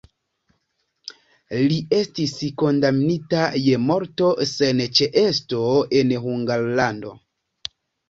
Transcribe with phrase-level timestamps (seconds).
[1.73, 5.63] Li estis kondamnita je morto sen ĉeesto
[6.03, 7.19] en Hungarlando.